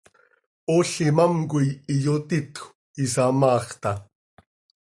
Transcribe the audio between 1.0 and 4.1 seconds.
imám coi iyotitjö, isamaax taa.